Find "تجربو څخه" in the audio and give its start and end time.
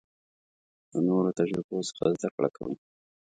1.39-2.05